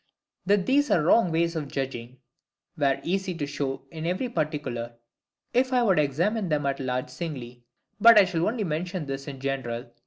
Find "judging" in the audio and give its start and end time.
1.67-2.17